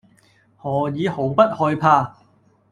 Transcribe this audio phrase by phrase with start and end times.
[0.59, 2.15] 何以毫不害怕；